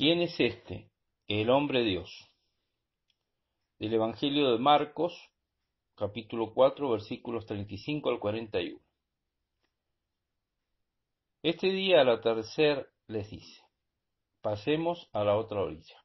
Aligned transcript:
¿Quién 0.00 0.22
es 0.22 0.40
este? 0.40 0.90
El 1.28 1.50
hombre 1.50 1.84
Dios. 1.84 2.32
Del 3.78 3.92
Evangelio 3.92 4.50
de 4.50 4.58
Marcos, 4.58 5.12
capítulo 5.94 6.54
4, 6.54 6.88
versículos 6.88 7.44
35 7.44 8.08
al 8.08 8.18
41. 8.18 8.80
Este 11.42 11.66
día 11.66 12.00
al 12.00 12.08
atardecer 12.08 12.88
les 13.08 13.28
dice, 13.28 13.62
pasemos 14.40 15.10
a 15.12 15.22
la 15.22 15.36
otra 15.36 15.60
orilla. 15.60 16.02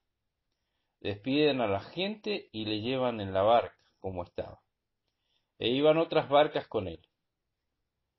Despiden 0.99 1.61
a 1.61 1.67
la 1.67 1.79
gente 1.79 2.49
y 2.51 2.65
le 2.65 2.81
llevan 2.81 3.21
en 3.21 3.33
la 3.33 3.43
barca, 3.43 3.79
como 4.01 4.23
estaba. 4.23 4.59
E 5.57 5.69
iban 5.69 5.99
otras 5.99 6.27
barcas 6.27 6.67
con 6.67 6.89
él. 6.89 6.99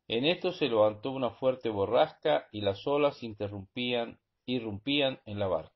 En 0.08 0.24
esto 0.24 0.52
se 0.52 0.68
levantó 0.68 1.10
una 1.10 1.32
fuerte 1.32 1.68
borrasca 1.68 2.48
y 2.50 2.62
las 2.62 2.86
olas 2.86 3.22
interrumpían, 3.22 4.18
irrumpían 4.46 5.20
en 5.26 5.38
la 5.40 5.48
barca, 5.48 5.75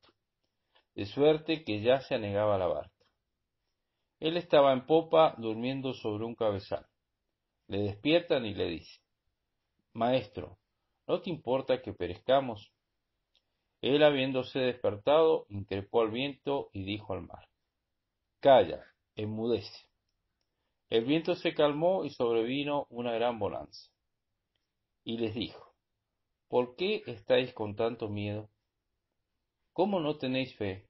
de 0.95 1.07
suerte 1.07 1.65
que 1.65 1.81
ya 1.81 2.01
se 2.01 2.15
anegaba 2.15 2.59
la 2.59 2.67
barca. 2.67 3.05
Él 4.19 4.37
estaba 4.37 4.73
en 4.73 4.87
popa 4.87 5.35
durmiendo 5.39 5.95
sobre 5.95 6.25
un 6.25 6.35
cabezal. 6.35 6.87
Le 7.69 7.79
despiertan 7.79 8.45
y 8.45 8.55
le 8.55 8.67
dicen, 8.67 9.03
Maestro, 9.93 10.59
¿no 11.07 11.21
te 11.21 11.31
importa 11.31 11.81
que 11.81 11.93
perezcamos? 11.93 12.73
Él, 13.81 14.03
habiéndose 14.03 14.59
despertado, 14.59 15.47
increpó 15.49 16.03
al 16.03 16.11
viento 16.11 16.69
y 16.73 16.85
dijo 16.85 17.15
al 17.15 17.23
mar, 17.23 17.49
Calla, 18.41 18.85
enmudece. 19.15 19.87
El 20.91 21.05
viento 21.05 21.35
se 21.35 21.55
calmó 21.55 22.05
y 22.05 22.11
sobrevino 22.11 22.87
una 22.91 23.13
gran 23.13 23.39
bonanza. 23.39 23.91
Y 25.05 25.19
les 25.19 25.35
dijo, 25.35 25.75
¿por 26.49 26.75
qué 26.77 27.03
estáis 27.07 27.55
con 27.55 27.77
tanto 27.77 28.09
miedo? 28.09 28.51
¿Cómo 29.73 30.01
no 30.01 30.17
tenéis 30.19 30.55
fe? 30.57 30.89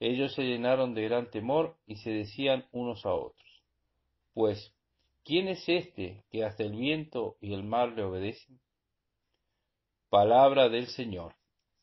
Ellos 0.00 0.34
se 0.34 0.42
llenaron 0.42 0.94
de 0.94 1.04
gran 1.04 1.30
temor 1.30 1.78
y 1.86 1.96
se 1.96 2.10
decían 2.10 2.66
unos 2.72 3.06
a 3.06 3.14
otros, 3.14 3.62
pues, 4.34 4.74
¿quién 5.24 5.48
es 5.48 5.68
este 5.68 6.24
que 6.30 6.44
hasta 6.44 6.64
el 6.64 6.76
viento 6.76 7.36
y 7.40 7.54
el 7.54 7.62
mar 7.62 7.92
le 7.92 8.02
obedecen? 8.02 8.60
Palabra 10.08 10.68
del 10.68 10.88
Señor. 10.88 11.36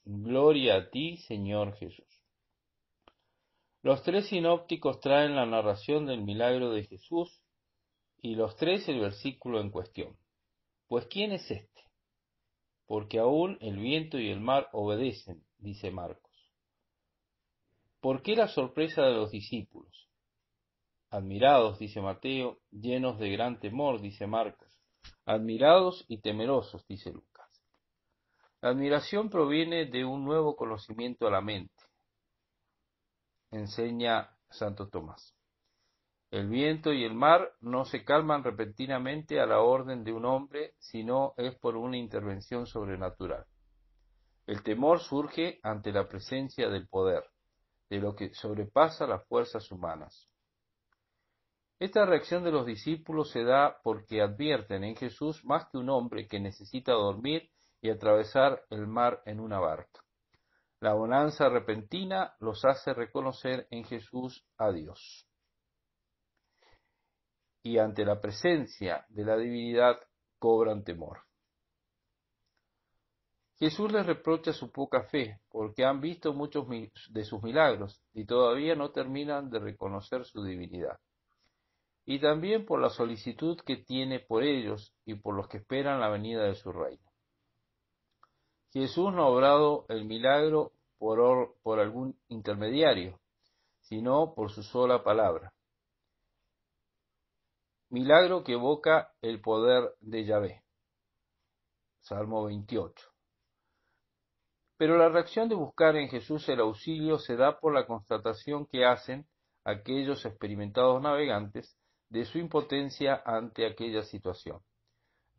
Gloria 0.04 0.76
a 0.76 0.90
ti, 0.90 1.18
Señor 1.18 1.76
Jesús. 1.78 2.06
Los 3.82 4.04
tres 4.04 4.28
sinópticos 4.28 5.00
traen 5.00 5.36
la 5.36 5.46
narración 5.46 6.06
del 6.06 6.22
milagro 6.22 6.72
de 6.72 6.84
Jesús 6.84 7.42
y 8.18 8.36
los 8.36 8.58
tres 8.58 8.88
el 8.90 9.00
versículo 9.00 9.62
en 9.62 9.72
cuestión. 9.72 10.18
Pues 10.88 11.06
¿quién 11.08 11.32
es 11.32 11.50
este? 11.50 11.89
Porque 12.90 13.20
aún 13.20 13.60
el 13.62 13.78
viento 13.78 14.18
y 14.18 14.32
el 14.32 14.42
mar 14.42 14.68
obedecen, 14.72 15.46
dice 15.60 15.92
Marcos. 15.92 16.34
¿Por 18.02 18.24
qué 18.24 18.36
la 18.36 18.48
sorpresa 18.48 19.04
de 19.04 19.14
los 19.14 19.30
discípulos? 19.30 20.10
Admirados, 21.12 21.78
dice 21.78 22.02
Mateo, 22.02 22.58
llenos 22.72 23.20
de 23.20 23.30
gran 23.30 23.60
temor, 23.60 24.02
dice 24.02 24.26
Marcos. 24.26 24.82
Admirados 25.24 26.04
y 26.08 26.20
temerosos, 26.22 26.84
dice 26.88 27.12
Lucas. 27.14 27.64
La 28.60 28.70
admiración 28.70 29.30
proviene 29.30 29.86
de 29.86 30.04
un 30.04 30.26
nuevo 30.26 30.56
conocimiento 30.56 31.28
a 31.28 31.32
la 31.32 31.42
mente, 31.42 31.84
enseña 33.52 34.36
Santo 34.50 34.90
Tomás. 34.90 35.39
El 36.32 36.48
viento 36.48 36.94
y 36.94 37.04
el 37.04 37.16
mar 37.16 37.54
no 37.60 37.86
se 37.86 38.04
calman 38.04 38.44
repentinamente 38.44 39.40
a 39.40 39.48
la 39.48 39.62
orden 39.62 40.04
de 40.04 40.14
un 40.14 40.26
hombre, 40.26 40.76
sino 40.78 41.34
es 41.38 41.56
por 41.56 41.76
una 41.76 41.98
intervención 41.98 42.68
sobrenatural. 42.68 43.46
El 44.46 44.62
temor 44.62 45.00
surge 45.00 45.60
ante 45.64 45.92
la 45.92 46.08
presencia 46.08 46.70
del 46.70 46.88
poder, 46.88 47.24
de 47.90 47.98
lo 47.98 48.16
que 48.16 48.32
sobrepasa 48.34 49.08
las 49.08 49.26
fuerzas 49.28 49.72
humanas. 49.72 50.30
Esta 51.80 52.06
reacción 52.06 52.44
de 52.44 52.52
los 52.52 52.66
discípulos 52.66 53.32
se 53.32 53.44
da 53.44 53.80
porque 53.82 54.22
advierten 54.22 54.84
en 54.84 54.96
Jesús 54.96 55.44
más 55.46 55.68
que 55.70 55.78
un 55.78 55.90
hombre 55.90 56.28
que 56.28 56.40
necesita 56.40 56.92
dormir 56.92 57.50
y 57.82 57.90
atravesar 57.90 58.66
el 58.70 58.86
mar 58.86 59.24
en 59.26 59.40
una 59.40 59.60
barca. 59.60 60.04
La 60.80 60.94
bonanza 60.94 61.50
repentina 61.50 62.36
los 62.40 62.66
hace 62.66 62.94
reconocer 62.94 63.68
en 63.72 63.84
Jesús 63.84 64.46
a 64.58 64.72
Dios. 64.72 65.29
Y 67.70 67.78
ante 67.78 68.04
la 68.04 68.20
presencia 68.20 69.06
de 69.10 69.24
la 69.24 69.38
divinidad 69.38 70.00
cobran 70.40 70.84
temor. 70.84 71.20
Jesús 73.60 73.92
les 73.92 74.04
reprocha 74.08 74.54
su 74.54 74.72
poca 74.72 75.04
fe, 75.04 75.40
porque 75.52 75.86
han 75.86 76.02
visto 76.02 76.34
muchos 76.34 76.66
de 77.12 77.24
sus 77.24 77.44
milagros 77.44 78.02
y 78.12 78.26
todavía 78.26 78.74
no 78.74 78.90
terminan 78.90 79.52
de 79.52 79.60
reconocer 79.60 80.26
su 80.26 80.44
divinidad. 80.44 80.98
Y 82.08 82.20
también 82.20 82.66
por 82.66 82.82
la 82.82 82.90
solicitud 82.90 83.60
que 83.64 83.78
tiene 83.78 84.20
por 84.20 84.42
ellos 84.42 84.96
y 85.06 85.14
por 85.14 85.36
los 85.36 85.48
que 85.48 85.58
esperan 85.58 86.00
la 86.00 86.10
venida 86.10 86.46
de 86.46 86.56
su 86.56 86.72
reino. 86.72 87.08
Jesús 88.74 89.14
no 89.14 89.26
ha 89.26 89.28
obrado 89.28 89.86
el 89.90 90.06
milagro 90.06 90.72
por, 90.98 91.54
por 91.62 91.80
algún 91.80 92.20
intermediario, 92.30 93.20
sino 93.82 94.34
por 94.34 94.50
su 94.50 94.64
sola 94.64 95.04
palabra. 95.04 95.54
Milagro 97.92 98.44
que 98.44 98.54
evoca 98.54 99.14
el 99.20 99.42
poder 99.42 99.96
de 100.00 100.24
Yahvé. 100.24 100.62
Salmo 102.02 102.46
28. 102.46 102.94
Pero 104.78 104.96
la 104.96 105.10
reacción 105.10 105.50
de 105.50 105.56
buscar 105.56 105.96
en 105.96 106.08
Jesús 106.08 106.48
el 106.50 106.60
auxilio 106.60 107.18
se 107.18 107.36
da 107.36 107.60
por 107.60 107.74
la 107.74 107.88
constatación 107.88 108.68
que 108.68 108.86
hacen 108.86 109.26
aquellos 109.64 110.24
experimentados 110.24 111.02
navegantes 111.02 111.76
de 112.10 112.26
su 112.26 112.38
impotencia 112.38 113.24
ante 113.26 113.66
aquella 113.66 114.04
situación. 114.04 114.60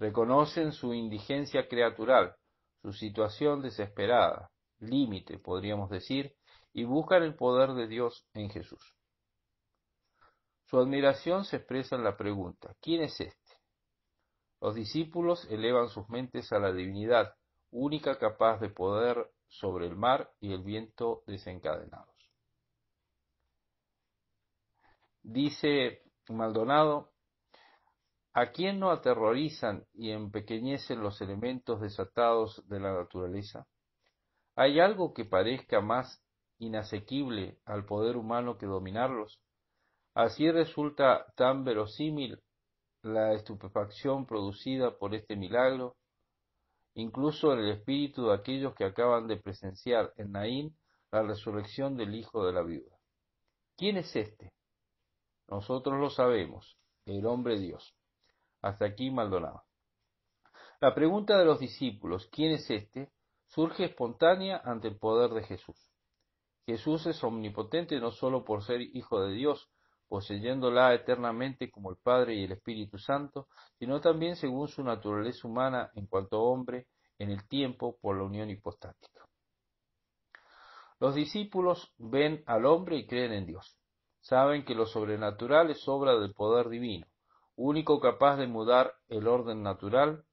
Reconocen 0.00 0.72
su 0.72 0.93
indigencia 0.93 1.69
creatural, 1.69 2.34
su 2.83 2.93
situación 2.93 3.62
desesperada, 3.62 4.50
límite, 4.81 5.39
podríamos 5.39 5.89
decir, 5.89 6.34
y 6.72 6.83
buscan 6.83 7.22
el 7.22 7.37
poder 7.37 7.75
de 7.75 7.87
Dios 7.87 8.27
en 8.34 8.50
Jesús. 8.50 8.97
Su 10.70 10.78
admiración 10.78 11.44
se 11.44 11.56
expresa 11.56 11.97
en 11.97 12.04
la 12.04 12.16
pregunta, 12.16 12.76
¿quién 12.81 13.03
es 13.03 13.20
este? 13.20 13.56
Los 14.60 14.76
discípulos 14.76 15.44
elevan 15.50 15.88
sus 15.88 16.08
mentes 16.08 16.53
a 16.53 16.60
la 16.60 16.72
divinidad, 16.72 17.34
única 17.72 18.20
capaz 18.20 18.60
de 18.60 18.69
poder 18.69 19.32
sobre 19.48 19.88
el 19.88 19.97
mar 19.97 20.30
y 20.38 20.53
el 20.53 20.62
viento 20.62 21.25
desencadenados. 21.26 22.14
Dice 25.25 26.04
Maldonado, 26.28 27.10
¿A 28.32 28.53
quién 28.53 28.78
no 28.78 28.92
aterrorizan 28.92 29.84
y 29.92 30.12
empequeñecen 30.12 31.00
los 31.00 31.20
elementos 31.20 31.80
desatados 31.80 32.62
de 32.69 32.78
la 32.78 32.94
naturaleza? 32.94 33.66
¿Hay 34.54 34.78
algo 34.78 35.14
que 35.14 35.25
parezca 35.25 35.80
más 35.80 36.22
inasequible 36.59 37.59
al 37.64 37.86
poder 37.86 38.16
humano 38.16 38.56
que 38.56 38.66
dominarlos? 38.66 39.41
Así 40.22 40.50
resulta 40.50 41.32
tan 41.34 41.64
verosímil 41.64 42.38
la 43.00 43.32
estupefacción 43.32 44.26
producida 44.26 44.98
por 44.98 45.14
este 45.14 45.34
milagro, 45.34 45.97
incluso 46.92 47.54
en 47.54 47.60
el 47.60 47.70
espíritu 47.70 48.26
de 48.26 48.34
aquellos 48.34 48.75
que 48.75 48.84
acaban 48.84 49.28
de 49.28 49.38
presenciar 49.38 50.12
en 50.19 50.32
Naín 50.32 50.76
la 51.10 51.22
resurrección 51.22 51.97
del 51.97 52.14
hijo 52.14 52.44
de 52.44 52.53
la 52.53 52.60
viuda. 52.60 52.98
¿Quién 53.78 53.97
es 53.97 54.14
este? 54.14 54.53
Nosotros 55.48 55.98
lo 55.98 56.10
sabemos, 56.10 56.76
el 57.06 57.25
hombre 57.25 57.59
Dios. 57.59 57.94
Hasta 58.60 58.84
aquí 58.84 59.10
Maldonado. 59.10 59.62
La 60.82 60.94
pregunta 60.94 61.38
de 61.38 61.47
los 61.47 61.60
discípulos, 61.60 62.28
¿quién 62.30 62.53
es 62.53 62.69
este?, 62.69 63.10
surge 63.47 63.86
espontánea 63.86 64.60
ante 64.66 64.89
el 64.89 64.98
poder 64.98 65.30
de 65.30 65.45
Jesús. 65.45 65.91
Jesús 66.66 67.06
es 67.06 67.24
omnipotente 67.24 67.98
no 68.00 68.10
sólo 68.10 68.45
por 68.45 68.62
ser 68.62 68.83
Hijo 68.83 69.22
de 69.22 69.33
Dios, 69.33 69.71
poseyéndola 70.10 70.92
eternamente 70.92 71.71
como 71.71 71.91
el 71.91 71.97
Padre 71.97 72.34
y 72.34 72.45
el 72.45 72.53
Espíritu 72.53 72.98
Santo, 72.98 73.47
sino 73.78 74.01
también 74.01 74.34
según 74.34 74.66
su 74.66 74.83
naturaleza 74.83 75.47
humana 75.47 75.91
en 75.95 76.07
cuanto 76.07 76.42
hombre 76.42 76.89
en 77.18 77.30
el 77.30 77.47
tiempo 77.47 77.97
por 78.01 78.16
la 78.16 78.24
unión 78.24 78.51
hipostática. 78.51 79.24
Los 80.98 81.15
discípulos 81.15 81.95
ven 81.97 82.42
al 82.47 82.66
hombre 82.66 82.97
y 82.97 83.07
creen 83.07 83.33
en 83.33 83.47
Dios. 83.47 83.78
Saben 84.21 84.65
que 84.65 84.74
lo 84.74 84.84
sobrenatural 84.84 85.71
es 85.71 85.89
obra 85.89 86.18
del 86.18 86.34
poder 86.34 86.68
divino 86.68 87.07
único 87.60 88.01
capaz 88.01 88.36
de 88.36 88.47
mudar 88.47 88.95
el 89.09 89.28
orden 89.28 89.62
natural, 89.62 90.24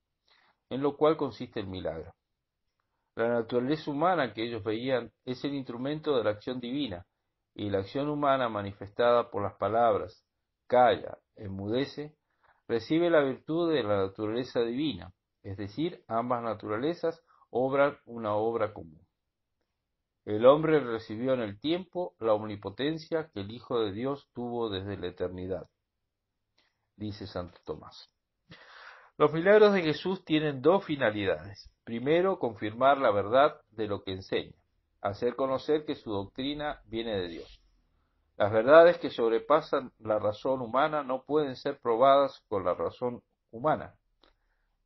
en 0.70 0.82
lo 0.82 0.96
cual 0.96 1.18
consiste 1.18 1.60
el 1.60 1.68
milagro. 1.68 2.14
La 3.16 3.28
naturaleza 3.28 3.92
humana 3.92 4.34
que 4.34 4.44
ellos 4.44 4.64
veían 4.64 5.12
es 5.26 5.44
el 5.44 5.54
instrumento 5.54 6.16
de 6.16 6.24
la 6.24 6.30
acción 6.32 6.62
divina, 6.62 7.06
y 7.58 7.72
la 7.72 7.80
acción 7.80 8.08
humana 8.08 8.50
manifestada 8.50 9.32
por 9.32 9.42
las 9.42 9.56
palabras 9.56 10.24
calla, 10.68 11.18
enmudece, 11.36 12.16
recibe 12.68 13.10
la 13.10 13.22
virtud 13.22 13.74
de 13.74 13.82
la 13.82 13.98
naturaleza 13.98 14.60
divina, 14.62 15.12
es 15.42 15.58
decir, 15.58 16.04
ambas 16.08 16.44
naturalezas 16.44 17.20
obran 17.50 17.98
una 18.06 18.36
obra 18.36 18.74
común. 18.74 19.02
El 20.24 20.46
hombre 20.46 20.82
recibió 20.82 21.34
en 21.34 21.42
el 21.42 21.60
tiempo 21.60 22.16
la 22.20 22.34
omnipotencia 22.34 23.32
que 23.34 23.40
el 23.40 23.50
Hijo 23.50 23.80
de 23.80 23.92
Dios 23.92 24.30
tuvo 24.34 24.70
desde 24.70 24.96
la 24.96 25.08
eternidad, 25.08 25.68
dice 26.96 27.26
Santo 27.26 27.60
Tomás. 27.66 28.12
Los 29.18 29.34
milagros 29.34 29.74
de 29.74 29.82
Jesús 29.82 30.24
tienen 30.24 30.62
dos 30.62 30.86
finalidades. 30.86 31.72
Primero, 31.84 32.38
confirmar 32.38 33.00
la 33.00 33.10
verdad 33.10 33.60
de 33.72 33.88
lo 33.88 34.04
que 34.04 34.12
enseña, 34.12 34.54
hacer 35.02 35.36
conocer 35.36 35.86
que 35.86 35.96
su 35.96 36.12
doctrina 36.12 36.82
viene 36.86 37.16
de 37.16 37.28
Dios. 37.28 37.62
Las 38.38 38.52
verdades 38.52 38.98
que 39.00 39.10
sobrepasan 39.10 39.92
la 40.00 40.20
razón 40.20 40.62
humana 40.62 41.04
no 41.04 41.24
pueden 41.24 41.56
ser 41.56 41.80
probadas 41.80 42.44
con 42.48 42.64
la 42.64 42.76
razón 42.76 43.24
humana, 43.52 43.96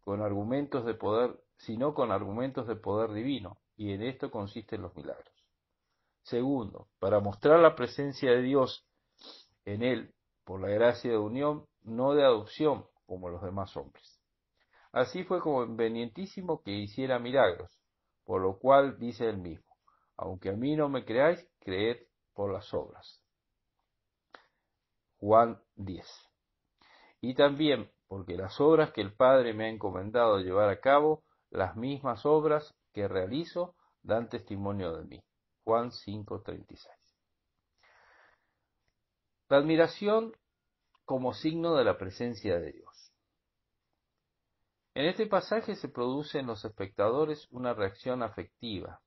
con 0.01 0.21
argumentos 0.21 0.85
de 0.85 0.93
poder, 0.93 1.37
sino 1.57 1.93
con 1.93 2.11
argumentos 2.11 2.67
de 2.67 2.75
poder 2.75 3.11
divino, 3.11 3.57
y 3.75 3.91
en 3.91 4.03
esto 4.03 4.31
consisten 4.31 4.81
los 4.81 4.95
milagros. 4.95 5.33
Segundo, 6.23 6.87
para 6.99 7.19
mostrar 7.19 7.59
la 7.59 7.75
presencia 7.75 8.31
de 8.31 8.41
Dios 8.41 8.85
en 9.65 9.83
él 9.83 10.13
por 10.45 10.61
la 10.61 10.69
gracia 10.69 11.11
de 11.11 11.17
unión, 11.17 11.65
no 11.83 12.13
de 12.13 12.23
adopción 12.23 12.85
como 13.05 13.29
los 13.29 13.41
demás 13.41 13.75
hombres. 13.75 14.19
Así 14.91 15.23
fue 15.23 15.39
convenientísimo 15.39 16.61
que 16.61 16.71
hiciera 16.71 17.19
milagros, 17.19 17.71
por 18.23 18.41
lo 18.41 18.59
cual 18.59 18.97
dice 18.99 19.27
él 19.27 19.37
mismo, 19.37 19.70
aunque 20.21 20.49
a 20.49 20.53
mí 20.53 20.75
no 20.75 20.87
me 20.87 21.03
creáis, 21.03 21.43
creed 21.59 21.97
por 22.33 22.53
las 22.53 22.71
obras. 22.75 23.23
Juan 25.17 25.59
10. 25.75 26.05
Y 27.21 27.33
también 27.33 27.91
porque 28.07 28.37
las 28.37 28.59
obras 28.61 28.91
que 28.91 29.01
el 29.01 29.15
Padre 29.15 29.53
me 29.53 29.65
ha 29.65 29.69
encomendado 29.69 30.39
llevar 30.39 30.69
a 30.69 30.79
cabo, 30.79 31.23
las 31.49 31.75
mismas 31.75 32.25
obras 32.25 32.75
que 32.93 33.07
realizo, 33.07 33.75
dan 34.03 34.29
testimonio 34.29 34.95
de 34.95 35.05
mí. 35.05 35.23
Juan 35.63 35.91
5:36. 35.91 36.87
La 39.49 39.57
admiración 39.57 40.33
como 41.03 41.33
signo 41.33 41.75
de 41.75 41.83
la 41.83 41.97
presencia 41.97 42.59
de 42.59 42.71
Dios. 42.73 43.11
En 44.93 45.05
este 45.05 45.25
pasaje 45.25 45.75
se 45.75 45.89
produce 45.89 46.39
en 46.39 46.47
los 46.47 46.63
espectadores 46.63 47.47
una 47.49 47.73
reacción 47.73 48.23
afectiva, 48.23 49.01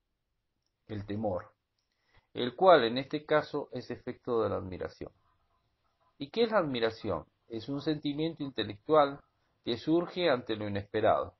el 0.87 1.05
temor, 1.05 1.51
el 2.33 2.55
cual 2.55 2.83
en 2.83 2.97
este 2.97 3.25
caso 3.25 3.69
es 3.71 3.89
efecto 3.91 4.41
de 4.41 4.49
la 4.49 4.57
admiración. 4.57 5.11
¿Y 6.17 6.29
qué 6.29 6.43
es 6.43 6.51
la 6.51 6.59
admiración? 6.59 7.25
Es 7.47 7.69
un 7.69 7.81
sentimiento 7.81 8.43
intelectual 8.43 9.19
que 9.63 9.77
surge 9.77 10.29
ante 10.29 10.55
lo 10.55 10.67
inesperado. 10.67 11.35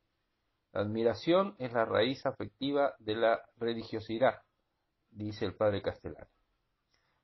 La 0.73 0.81
admiración 0.81 1.55
es 1.57 1.71
la 1.71 1.85
raíz 1.85 2.25
afectiva 2.25 2.95
de 2.99 3.15
la 3.15 3.41
religiosidad, 3.57 4.41
dice 5.11 5.45
el 5.45 5.55
padre 5.55 5.81
Castellano. 5.81 6.27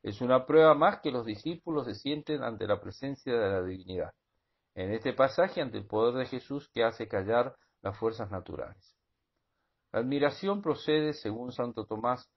Es 0.04 0.22
una 0.22 0.46
prueba 0.46 0.74
más 0.74 1.00
que 1.02 1.12
los 1.12 1.26
discípulos 1.26 1.86
se 1.86 1.96
sienten 1.96 2.44
ante 2.44 2.66
la 2.66 2.80
presencia 2.82 3.34
de 3.34 3.50
la 3.50 3.62
divinidad. 3.62 4.14
En 4.74 4.92
este 4.94 5.14
pasaje 5.14 5.62
ante 5.62 5.78
el 5.78 5.86
poder 5.86 6.16
de 6.16 6.26
Jesús 6.26 6.70
que 6.74 6.84
hace 6.84 7.08
callar 7.08 7.56
las 7.82 7.98
fuerzas 7.98 8.32
naturales. 8.32 8.96
La 9.92 10.00
admiración 10.00 10.62
procede, 10.62 11.14
según 11.14 11.52
Santo 11.52 11.86
Tomás, 11.86 12.30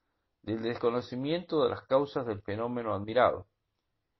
del 0.42 0.62
desconocimiento 0.62 1.62
de 1.62 1.70
las 1.70 1.82
causas 1.86 2.26
del 2.26 2.42
fenómeno 2.42 2.94
admirado, 2.94 3.46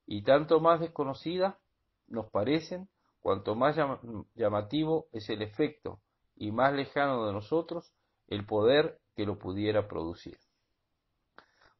y 0.07 0.23
tanto 0.23 0.59
más 0.59 0.79
desconocidas 0.79 1.55
nos 2.07 2.29
parecen, 2.29 2.89
cuanto 3.19 3.55
más 3.55 3.75
llamativo 4.35 5.07
es 5.11 5.29
el 5.29 5.41
efecto 5.41 5.99
y 6.35 6.51
más 6.51 6.73
lejano 6.73 7.25
de 7.25 7.33
nosotros 7.33 7.91
el 8.27 8.45
poder 8.45 8.99
que 9.15 9.25
lo 9.25 9.37
pudiera 9.37 9.87
producir. 9.87 10.37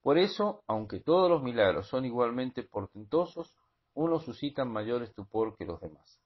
Por 0.01 0.17
eso, 0.17 0.63
aunque 0.67 0.99
todos 0.99 1.29
los 1.29 1.41
milagros 1.41 1.87
son 1.87 2.05
igualmente 2.05 2.63
portentosos, 2.63 3.55
unos 3.93 4.23
suscitan 4.23 4.71
mayor 4.71 5.03
estupor 5.03 5.55
que 5.55 5.65
los 5.65 5.79
demás. 5.79 6.19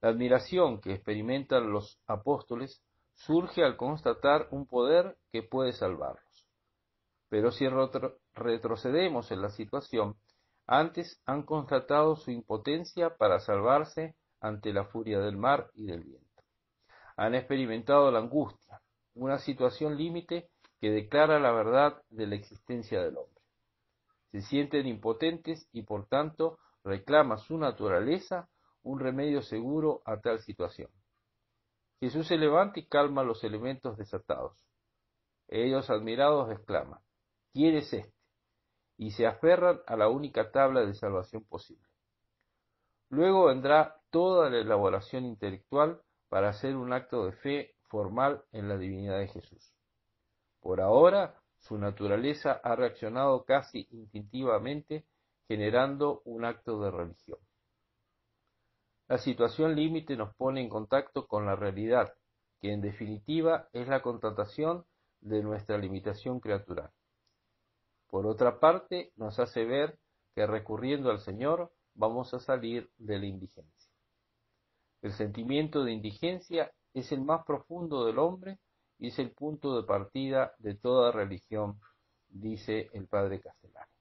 La 0.00 0.10
admiración 0.10 0.80
que 0.80 0.92
experimentan 0.92 1.72
los 1.72 2.00
apóstoles 2.06 2.82
surge 3.18 3.64
al 3.64 3.76
constatar 3.76 4.48
un 4.50 4.66
poder 4.66 5.18
que 5.30 5.42
puede 5.42 5.72
salvarlos. 5.72 6.48
Pero 7.28 7.50
si 7.50 7.66
retrocedemos 8.34 9.30
en 9.30 9.42
la 9.42 9.50
situación, 9.50 10.16
antes 10.66 11.20
han 11.26 11.42
constatado 11.42 12.16
su 12.16 12.30
impotencia 12.30 13.16
para 13.16 13.40
salvarse 13.40 14.16
ante 14.40 14.72
la 14.72 14.84
furia 14.84 15.18
del 15.18 15.36
mar 15.36 15.70
y 15.74 15.86
del 15.86 16.04
viento. 16.04 16.42
Han 17.16 17.34
experimentado 17.34 18.10
la 18.10 18.20
angustia, 18.20 18.80
una 19.14 19.38
situación 19.38 19.96
límite 19.96 20.48
que 20.80 20.90
declara 20.90 21.40
la 21.40 21.52
verdad 21.52 22.00
de 22.10 22.28
la 22.28 22.36
existencia 22.36 23.02
del 23.02 23.16
hombre. 23.16 23.42
Se 24.30 24.42
sienten 24.42 24.86
impotentes 24.86 25.68
y 25.72 25.82
por 25.82 26.06
tanto 26.06 26.58
reclama 26.84 27.38
su 27.38 27.58
naturaleza 27.58 28.48
un 28.82 29.00
remedio 29.00 29.42
seguro 29.42 30.02
a 30.04 30.20
tal 30.20 30.38
situación. 30.40 30.90
Jesús 32.00 32.26
se 32.28 32.36
levanta 32.36 32.78
y 32.80 32.86
calma 32.86 33.22
los 33.22 33.42
elementos 33.44 33.96
desatados. 33.96 34.64
Ellos 35.48 35.90
admirados 35.90 36.50
exclaman, 36.50 37.00
¿quién 37.52 37.76
es 37.76 37.92
este? 37.92 38.18
y 38.98 39.12
se 39.12 39.26
aferran 39.26 39.80
a 39.86 39.96
la 39.96 40.08
única 40.08 40.50
tabla 40.50 40.84
de 40.84 40.92
salvación 40.92 41.44
posible. 41.44 41.86
Luego 43.10 43.46
vendrá 43.46 44.00
toda 44.10 44.50
la 44.50 44.58
elaboración 44.58 45.24
intelectual 45.24 46.02
para 46.28 46.50
hacer 46.50 46.76
un 46.76 46.92
acto 46.92 47.24
de 47.24 47.32
fe 47.32 47.76
formal 47.84 48.42
en 48.52 48.68
la 48.68 48.76
divinidad 48.76 49.18
de 49.18 49.28
Jesús. 49.28 49.72
Por 50.60 50.80
ahora, 50.80 51.40
su 51.60 51.78
naturaleza 51.78 52.60
ha 52.62 52.74
reaccionado 52.74 53.44
casi 53.44 53.86
instintivamente, 53.92 55.06
generando 55.46 56.20
un 56.24 56.44
acto 56.44 56.80
de 56.80 56.90
religión. 56.90 57.38
La 59.08 59.16
situación 59.16 59.74
límite 59.74 60.16
nos 60.16 60.34
pone 60.34 60.60
en 60.60 60.68
contacto 60.68 61.26
con 61.26 61.46
la 61.46 61.56
realidad, 61.56 62.12
que 62.60 62.72
en 62.72 62.82
definitiva 62.82 63.68
es 63.72 63.88
la 63.88 64.02
contratación 64.02 64.84
de 65.20 65.42
nuestra 65.42 65.78
limitación 65.78 66.40
creatural. 66.40 66.90
Por 68.08 68.26
otra 68.26 68.60
parte, 68.60 69.12
nos 69.16 69.38
hace 69.38 69.64
ver 69.64 69.98
que 70.34 70.46
recurriendo 70.46 71.10
al 71.10 71.20
Señor 71.20 71.72
vamos 71.94 72.34
a 72.34 72.38
salir 72.38 72.90
de 72.98 73.18
la 73.18 73.26
indigencia. 73.26 73.90
El 75.00 75.12
sentimiento 75.12 75.84
de 75.84 75.92
indigencia 75.92 76.70
es 76.92 77.10
el 77.10 77.22
más 77.22 77.46
profundo 77.46 78.04
del 78.04 78.18
hombre 78.18 78.58
y 78.98 79.08
es 79.08 79.18
el 79.18 79.30
punto 79.30 79.80
de 79.80 79.86
partida 79.86 80.52
de 80.58 80.74
toda 80.74 81.12
religión, 81.12 81.80
dice 82.28 82.90
el 82.92 83.06
padre 83.06 83.40
Castellano. 83.40 83.97